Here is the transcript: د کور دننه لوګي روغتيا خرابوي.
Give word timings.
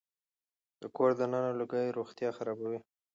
د 0.81 0.83
کور 0.95 1.11
دننه 1.19 1.51
لوګي 1.59 1.87
روغتيا 1.97 2.29
خرابوي. 2.37 2.79